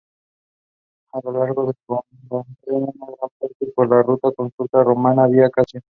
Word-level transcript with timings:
El 1.13 1.31
lago 1.31 1.69
está 1.69 1.83
bordeado 2.27 2.45
en 2.63 2.85
gran 2.87 3.17
parte 3.39 3.67
por 3.75 3.87
la 3.87 4.01
ruta 4.01 4.31
consular 4.31 4.83
romana 4.83 5.27
"Via 5.27 5.51
Cassia". 5.51 5.83